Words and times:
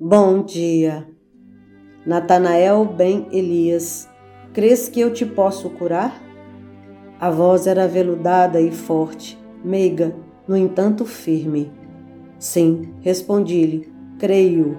Bom 0.00 0.44
dia. 0.44 1.08
Natanael 2.06 2.84
ben 2.84 3.26
Elias, 3.32 4.08
crês 4.52 4.88
que 4.88 5.00
eu 5.00 5.12
te 5.12 5.26
posso 5.26 5.68
curar? 5.70 6.22
A 7.18 7.28
voz 7.30 7.66
era 7.66 7.82
aveludada 7.82 8.60
e 8.60 8.70
forte, 8.70 9.36
meiga, 9.64 10.14
no 10.46 10.56
entanto 10.56 11.04
firme. 11.04 11.72
Sim, 12.38 12.94
respondi-lhe, 13.00 13.92
creio. 14.20 14.78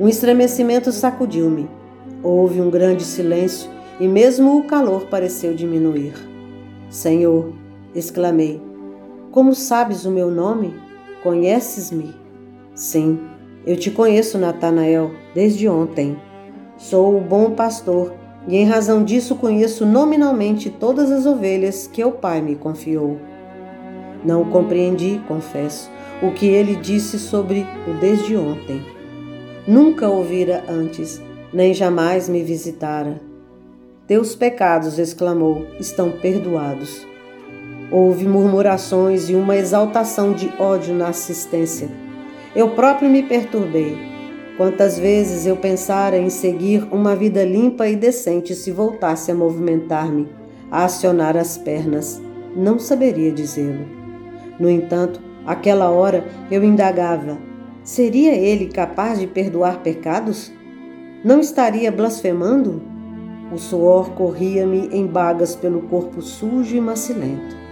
Um 0.00 0.08
estremecimento 0.08 0.90
sacudiu-me. 0.90 1.68
Houve 2.22 2.62
um 2.62 2.70
grande 2.70 3.04
silêncio 3.04 3.70
e 4.00 4.08
mesmo 4.08 4.56
o 4.56 4.66
calor 4.66 5.04
pareceu 5.08 5.52
diminuir. 5.52 6.14
Senhor, 6.88 7.52
exclamei, 7.94 8.58
como 9.30 9.54
sabes 9.54 10.06
o 10.06 10.10
meu 10.10 10.30
nome? 10.30 10.74
Conheces-me? 11.22 12.14
Sim, 12.74 13.20
eu 13.68 13.76
te 13.76 13.90
conheço, 13.90 14.38
Natanael, 14.38 15.10
desde 15.34 15.68
ontem. 15.68 16.16
Sou 16.78 17.18
o 17.18 17.20
bom 17.20 17.50
pastor 17.50 18.14
e, 18.48 18.56
em 18.56 18.64
razão 18.64 19.04
disso, 19.04 19.34
conheço 19.34 19.84
nominalmente 19.84 20.70
todas 20.70 21.12
as 21.12 21.26
ovelhas 21.26 21.86
que 21.86 22.02
o 22.02 22.10
Pai 22.10 22.40
me 22.40 22.56
confiou. 22.56 23.18
Não 24.24 24.46
compreendi, 24.46 25.20
confesso, 25.28 25.90
o 26.22 26.30
que 26.32 26.46
ele 26.46 26.76
disse 26.76 27.18
sobre 27.18 27.66
o 27.86 27.92
desde 28.00 28.34
ontem. 28.38 28.80
Nunca 29.66 30.08
ouvira 30.08 30.64
antes, 30.66 31.20
nem 31.52 31.74
jamais 31.74 32.26
me 32.26 32.42
visitara. 32.42 33.20
Teus 34.06 34.34
pecados, 34.34 34.98
exclamou, 34.98 35.66
estão 35.78 36.10
perdoados. 36.10 37.06
Houve 37.92 38.26
murmurações 38.26 39.28
e 39.28 39.34
uma 39.34 39.58
exaltação 39.58 40.32
de 40.32 40.50
ódio 40.58 40.94
na 40.94 41.08
assistência. 41.08 42.07
Eu 42.58 42.70
próprio 42.70 43.08
me 43.08 43.22
perturbei. 43.22 43.96
Quantas 44.56 44.98
vezes 44.98 45.46
eu 45.46 45.56
pensara 45.56 46.18
em 46.18 46.28
seguir 46.28 46.88
uma 46.90 47.14
vida 47.14 47.44
limpa 47.44 47.86
e 47.86 47.94
decente 47.94 48.52
se 48.52 48.72
voltasse 48.72 49.30
a 49.30 49.34
movimentar-me, 49.36 50.26
a 50.68 50.84
acionar 50.84 51.36
as 51.36 51.56
pernas, 51.56 52.20
não 52.56 52.76
saberia 52.76 53.30
dizê-lo. 53.30 53.86
No 54.58 54.68
entanto, 54.68 55.20
aquela 55.46 55.88
hora 55.90 56.26
eu 56.50 56.64
indagava: 56.64 57.38
seria 57.84 58.34
ele 58.34 58.66
capaz 58.66 59.20
de 59.20 59.28
perdoar 59.28 59.78
pecados? 59.78 60.52
Não 61.24 61.38
estaria 61.38 61.92
blasfemando? 61.92 62.82
O 63.52 63.56
suor 63.56 64.10
corria-me 64.14 64.88
em 64.90 65.06
bagas 65.06 65.54
pelo 65.54 65.82
corpo 65.82 66.20
sujo 66.20 66.74
e 66.74 66.80
macilento 66.80 67.67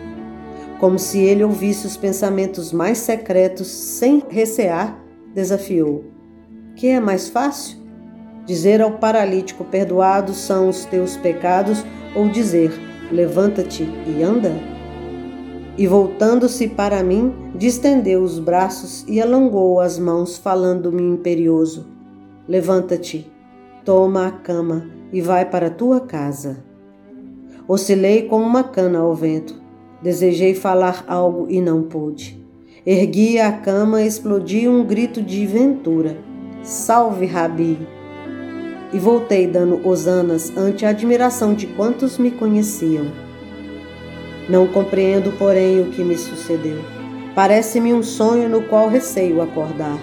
como 0.78 0.98
se 0.98 1.18
ele 1.18 1.42
ouvisse 1.42 1.86
os 1.86 1.96
pensamentos 1.96 2.72
mais 2.72 2.98
secretos 2.98 3.68
sem 3.68 4.22
recear, 4.28 5.02
desafiou: 5.34 6.04
Que 6.74 6.88
é 6.88 7.00
mais 7.00 7.28
fácil? 7.28 7.78
Dizer 8.44 8.82
ao 8.82 8.92
paralítico: 8.92 9.64
Perdoados 9.64 10.36
são 10.36 10.68
os 10.68 10.84
teus 10.84 11.16
pecados, 11.16 11.84
ou 12.14 12.28
dizer: 12.28 12.72
Levanta-te 13.10 13.84
e 14.06 14.22
anda? 14.22 14.52
E 15.78 15.86
voltando-se 15.86 16.68
para 16.68 17.02
mim, 17.02 17.34
distendeu 17.54 18.22
os 18.22 18.38
braços 18.38 19.04
e 19.06 19.20
alongou 19.20 19.80
as 19.80 19.98
mãos, 19.98 20.36
falando-me 20.36 21.02
imperioso: 21.02 21.86
Levanta-te, 22.46 23.30
toma 23.84 24.26
a 24.26 24.30
cama 24.30 24.90
e 25.12 25.20
vai 25.20 25.44
para 25.44 25.70
tua 25.70 26.00
casa. 26.00 26.64
Oscilei 27.66 28.28
como 28.28 28.44
uma 28.44 28.62
cana 28.62 29.00
ao 29.00 29.14
vento 29.14 29.65
Desejei 30.06 30.54
falar 30.54 31.04
algo 31.08 31.48
e 31.50 31.60
não 31.60 31.82
pude. 31.82 32.40
Ergui 32.86 33.40
a 33.40 33.50
cama 33.50 34.00
e 34.00 34.06
explodi 34.06 34.68
um 34.68 34.84
grito 34.84 35.20
de 35.20 35.44
ventura. 35.44 36.16
Salve, 36.62 37.26
Rabi! 37.26 37.76
E 38.92 39.00
voltei 39.00 39.48
dando 39.48 39.84
hosanas 39.84 40.56
ante 40.56 40.86
a 40.86 40.90
admiração 40.90 41.54
de 41.54 41.66
quantos 41.66 42.18
me 42.18 42.30
conheciam. 42.30 43.06
Não 44.48 44.68
compreendo, 44.68 45.32
porém, 45.36 45.80
o 45.80 45.90
que 45.90 46.04
me 46.04 46.16
sucedeu. 46.16 46.78
Parece-me 47.34 47.92
um 47.92 48.04
sonho 48.04 48.48
no 48.48 48.62
qual 48.62 48.88
receio 48.88 49.42
acordar. 49.42 49.98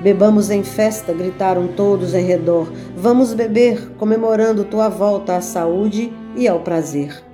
Bebamos 0.00 0.48
em 0.48 0.62
festa, 0.62 1.12
gritaram 1.12 1.66
todos 1.66 2.14
em 2.14 2.24
redor. 2.24 2.70
Vamos 2.96 3.34
beber, 3.34 3.94
comemorando 3.98 4.62
tua 4.62 4.88
volta 4.88 5.34
à 5.34 5.40
saúde 5.40 6.12
e 6.36 6.46
ao 6.46 6.60
prazer. 6.60 7.26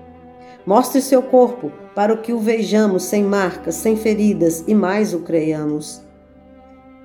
Mostre 0.67 1.03
seu 1.03 1.21
corpo 1.21 1.71
para 1.95 2.17
que 2.17 2.33
o 2.33 2.39
vejamos 2.39 3.05
sem 3.05 3.23
marcas, 3.23 3.77
sem 3.77 3.97
feridas 3.97 4.65
e 4.67 4.75
mais 4.75 5.15
o 5.15 5.21
creiamos. 5.21 6.03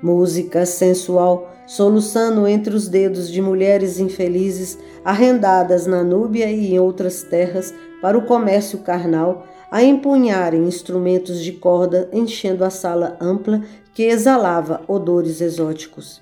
Música 0.01 0.65
sensual 0.65 1.49
soluçando 1.69 2.47
entre 2.47 2.73
os 2.73 2.87
dedos 2.87 3.29
de 3.29 3.39
mulheres 3.43 3.99
infelizes 3.99 4.79
arrendadas 5.05 5.85
na 5.85 6.03
Núbia 6.03 6.49
e 6.49 6.73
em 6.73 6.79
outras 6.79 7.21
terras 7.21 7.71
para 8.01 8.17
o 8.17 8.25
comércio 8.25 8.79
carnal, 8.79 9.45
a 9.69 9.83
empunharem 9.83 10.63
instrumentos 10.63 11.39
de 11.43 11.51
corda 11.51 12.09
enchendo 12.11 12.65
a 12.65 12.71
sala 12.71 13.15
ampla 13.21 13.61
que 13.93 14.01
exalava 14.01 14.81
odores 14.87 15.41
exóticos. 15.41 16.19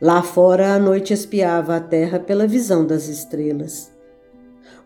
Lá 0.00 0.22
fora 0.22 0.74
a 0.74 0.78
noite 0.78 1.12
espiava 1.12 1.74
a 1.74 1.80
terra 1.80 2.20
pela 2.20 2.46
visão 2.46 2.86
das 2.86 3.08
estrelas. 3.08 3.90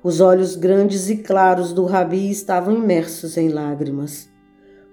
Os 0.04 0.20
olhos 0.20 0.54
grandes 0.54 1.08
e 1.08 1.16
claros 1.16 1.72
do 1.72 1.86
Rabi 1.86 2.30
estavam 2.30 2.74
imersos 2.74 3.38
em 3.38 3.48
lágrimas. 3.48 4.28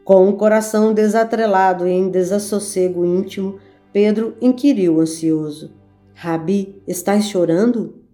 Com 0.06 0.26
um 0.26 0.32
coração 0.32 0.94
desatrelado 0.94 1.86
e 1.86 1.92
em 1.92 2.10
desassossego 2.10 3.06
íntimo, 3.06 3.60
Pedro 3.92 4.38
inquiriu 4.42 5.02
ansioso: 5.02 5.74
Rabi, 6.14 6.82
estás 6.88 7.26
chorando? 7.26 8.06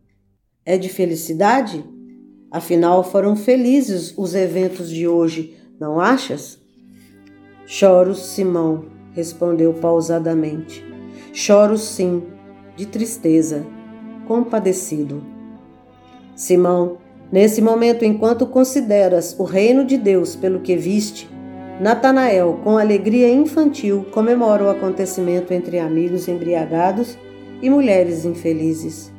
É 0.66 0.76
de 0.76 0.90
felicidade? 0.90 1.86
Afinal, 2.50 3.04
foram 3.04 3.36
felizes 3.36 4.18
os 4.18 4.34
eventos 4.34 4.90
de 4.90 5.08
hoje, 5.08 5.56
não 5.80 6.00
achas? 6.00 6.60
Choro, 7.68 8.16
Simão, 8.16 8.86
respondeu 9.12 9.72
pausadamente. 9.76 10.84
Choro 11.32 11.78
sim, 11.78 12.24
de 12.76 12.88
tristeza, 12.88 13.64
compadecido. 14.28 15.37
Simão, 16.38 16.98
nesse 17.32 17.64
momento, 17.64 18.06
enquanto 18.06 18.46
consideras 18.46 19.36
o 19.40 19.44
reino 19.44 19.84
de 19.84 19.98
Deus 19.98 20.36
pelo 20.36 20.60
que 20.60 20.76
viste, 20.76 21.28
Natanael, 21.82 22.60
com 22.64 22.78
alegria 22.78 23.28
infantil, 23.28 24.06
comemora 24.12 24.64
o 24.64 24.70
acontecimento 24.70 25.52
entre 25.52 25.80
amigos 25.80 26.28
embriagados 26.28 27.18
e 27.60 27.72
mulheres 27.72 28.24
infelizes. 28.24 29.12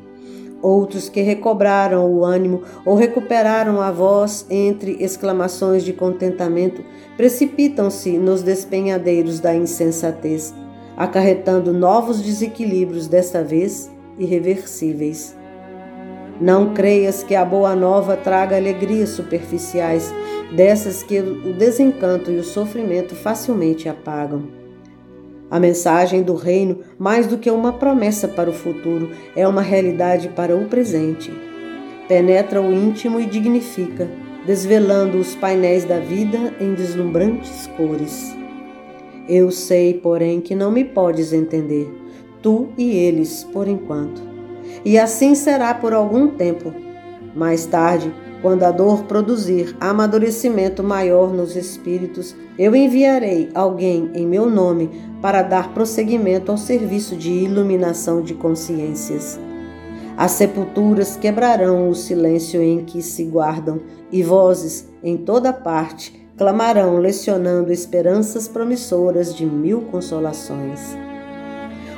Outros 0.62 1.08
que 1.08 1.20
recobraram 1.20 2.08
o 2.08 2.24
ânimo 2.24 2.62
ou 2.84 2.94
recuperaram 2.94 3.80
a 3.80 3.90
voz 3.90 4.46
entre 4.48 4.96
exclamações 5.00 5.84
de 5.84 5.92
contentamento 5.92 6.84
precipitam-se 7.16 8.16
nos 8.16 8.42
despenhadeiros 8.42 9.40
da 9.40 9.54
insensatez, 9.54 10.54
acarretando 10.96 11.72
novos 11.72 12.20
desequilíbrios, 12.20 13.08
desta 13.08 13.42
vez 13.42 13.90
irreversíveis. 14.18 15.37
Não 16.40 16.72
creias 16.72 17.24
que 17.24 17.34
a 17.34 17.44
boa 17.44 17.74
nova 17.74 18.16
traga 18.16 18.56
alegrias 18.56 19.08
superficiais, 19.08 20.14
dessas 20.54 21.02
que 21.02 21.18
o 21.18 21.52
desencanto 21.52 22.30
e 22.30 22.36
o 22.36 22.44
sofrimento 22.44 23.16
facilmente 23.16 23.88
apagam. 23.88 24.44
A 25.50 25.58
mensagem 25.58 26.22
do 26.22 26.34
reino, 26.34 26.78
mais 26.96 27.26
do 27.26 27.38
que 27.38 27.50
uma 27.50 27.72
promessa 27.72 28.28
para 28.28 28.48
o 28.48 28.52
futuro, 28.52 29.10
é 29.34 29.48
uma 29.48 29.62
realidade 29.62 30.28
para 30.28 30.56
o 30.56 30.66
presente. 30.66 31.32
Penetra 32.06 32.62
o 32.62 32.72
íntimo 32.72 33.18
e 33.18 33.26
dignifica, 33.26 34.08
desvelando 34.46 35.18
os 35.18 35.34
painéis 35.34 35.84
da 35.84 35.98
vida 35.98 36.54
em 36.60 36.72
deslumbrantes 36.72 37.66
cores. 37.76 38.32
Eu 39.28 39.50
sei, 39.50 39.94
porém, 39.94 40.40
que 40.40 40.54
não 40.54 40.70
me 40.70 40.84
podes 40.84 41.32
entender, 41.32 41.92
tu 42.40 42.68
e 42.78 42.90
eles, 42.90 43.42
por 43.52 43.66
enquanto 43.66 44.37
e 44.84 44.98
assim 44.98 45.34
será 45.34 45.74
por 45.74 45.92
algum 45.92 46.28
tempo. 46.28 46.72
Mais 47.34 47.66
tarde, 47.66 48.12
quando 48.40 48.62
a 48.62 48.70
dor 48.70 49.04
produzir 49.04 49.76
amadurecimento 49.80 50.82
maior 50.82 51.32
nos 51.32 51.56
espíritos, 51.56 52.36
eu 52.58 52.74
enviarei 52.74 53.50
alguém 53.54 54.10
em 54.14 54.26
meu 54.26 54.48
nome 54.48 54.90
para 55.20 55.42
dar 55.42 55.74
prosseguimento 55.74 56.50
ao 56.50 56.58
serviço 56.58 57.16
de 57.16 57.30
iluminação 57.30 58.22
de 58.22 58.34
consciências. 58.34 59.38
As 60.16 60.32
sepulturas 60.32 61.16
quebrarão 61.16 61.88
o 61.88 61.94
silêncio 61.94 62.60
em 62.60 62.84
que 62.84 63.02
se 63.02 63.24
guardam, 63.24 63.80
e 64.10 64.22
vozes 64.22 64.88
em 65.02 65.16
toda 65.16 65.52
parte 65.52 66.26
clamarão, 66.36 66.98
lecionando 66.98 67.72
esperanças 67.72 68.48
promissoras 68.48 69.34
de 69.34 69.44
mil 69.44 69.82
consolações. 69.82 70.80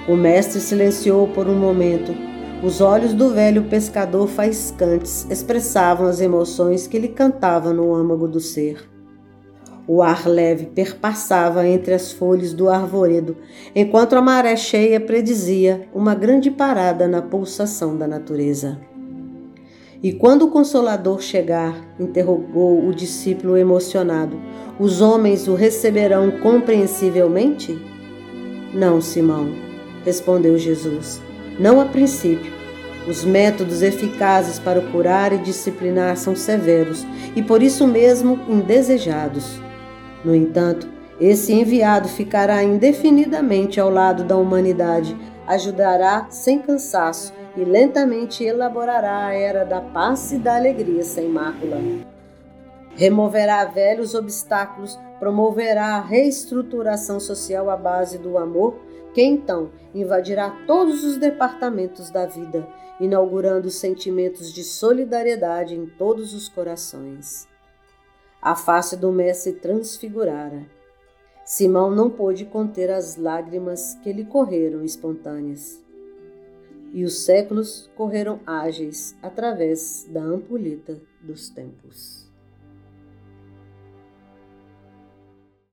O 0.08 0.16
mestre 0.16 0.60
silenciou 0.60 1.28
por 1.28 1.46
um 1.46 1.58
momento 1.58 2.12
os 2.62 2.82
olhos 2.82 3.14
do 3.14 3.30
velho 3.30 3.64
pescador 3.64 4.28
faiscantes 4.28 5.26
expressavam 5.30 6.06
as 6.06 6.20
emoções 6.20 6.86
que 6.86 6.98
lhe 6.98 7.08
cantavam 7.08 7.72
no 7.72 7.94
âmago 7.94 8.28
do 8.28 8.38
ser. 8.38 8.86
O 9.88 10.02
ar 10.02 10.28
leve 10.28 10.66
perpassava 10.66 11.66
entre 11.66 11.94
as 11.94 12.12
folhas 12.12 12.52
do 12.52 12.68
arvoredo, 12.68 13.36
enquanto 13.74 14.12
a 14.12 14.20
maré 14.20 14.54
cheia 14.56 15.00
predizia 15.00 15.88
uma 15.94 16.14
grande 16.14 16.50
parada 16.50 17.08
na 17.08 17.22
pulsação 17.22 17.96
da 17.96 18.06
natureza. 18.06 18.78
E 20.02 20.12
quando 20.12 20.42
o 20.42 20.50
Consolador 20.50 21.20
chegar, 21.20 21.74
interrogou 21.98 22.86
o 22.86 22.94
discípulo 22.94 23.56
emocionado, 23.56 24.38
os 24.78 25.00
homens 25.00 25.48
o 25.48 25.54
receberão 25.54 26.30
compreensivelmente? 26.30 27.78
Não, 28.72 29.00
Simão, 29.00 29.48
respondeu 30.04 30.56
Jesus, 30.56 31.20
não 31.60 31.78
a 31.78 31.84
princípio. 31.84 32.52
Os 33.06 33.22
métodos 33.22 33.82
eficazes 33.82 34.58
para 34.58 34.80
curar 34.80 35.32
e 35.32 35.38
disciplinar 35.38 36.16
são 36.16 36.34
severos 36.34 37.06
e 37.36 37.42
por 37.42 37.62
isso 37.62 37.86
mesmo 37.86 38.40
indesejados. 38.48 39.60
No 40.24 40.34
entanto, 40.34 40.88
esse 41.20 41.52
enviado 41.52 42.08
ficará 42.08 42.62
indefinidamente 42.62 43.78
ao 43.78 43.90
lado 43.90 44.24
da 44.24 44.36
humanidade, 44.36 45.14
ajudará 45.46 46.26
sem 46.30 46.60
cansaço 46.60 47.32
e 47.56 47.64
lentamente 47.64 48.42
elaborará 48.42 49.26
a 49.26 49.34
era 49.34 49.64
da 49.64 49.80
paz 49.80 50.32
e 50.32 50.38
da 50.38 50.56
alegria 50.56 51.04
sem 51.04 51.28
mácula. 51.28 51.78
Removerá 52.96 53.64
velhos 53.66 54.14
obstáculos, 54.14 54.98
promoverá 55.18 55.96
a 55.96 56.00
reestruturação 56.00 57.20
social 57.20 57.68
à 57.68 57.76
base 57.76 58.18
do 58.18 58.38
amor, 58.38 58.76
que 59.12 59.22
então 59.22 59.70
invadirá 59.94 60.50
todos 60.66 61.04
os 61.04 61.16
departamentos 61.16 62.10
da 62.10 62.26
vida, 62.26 62.66
inaugurando 63.00 63.70
sentimentos 63.70 64.52
de 64.52 64.62
solidariedade 64.62 65.74
em 65.74 65.86
todos 65.86 66.34
os 66.34 66.48
corações. 66.48 67.48
A 68.40 68.54
face 68.54 68.96
do 68.96 69.10
mestre 69.10 69.52
transfigurara. 69.54 70.66
Simão 71.44 71.90
não 71.90 72.08
pôde 72.08 72.44
conter 72.44 72.90
as 72.90 73.16
lágrimas 73.16 73.94
que 74.02 74.12
lhe 74.12 74.24
correram 74.24 74.84
espontâneas. 74.84 75.82
E 76.92 77.04
os 77.04 77.24
séculos 77.24 77.90
correram 77.96 78.40
ágeis 78.46 79.16
através 79.22 80.06
da 80.10 80.22
ampulheta 80.22 81.00
dos 81.20 81.48
tempos. 81.50 82.29